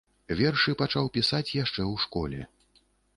Вершы 0.37 0.73
пачаў 0.79 1.09
пісаць 1.17 1.53
яшчэ 1.57 1.81
ў 1.91 1.95
школе. 2.07 2.41